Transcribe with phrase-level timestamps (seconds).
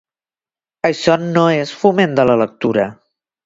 [0.89, 2.91] Això no és foment de la lectura.